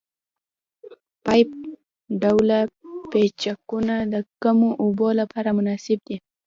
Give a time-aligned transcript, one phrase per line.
[1.25, 1.49] پایپ
[2.21, 2.59] ډوله
[3.11, 6.17] پلچکونه د کمو اوبو لپاره مناسب دي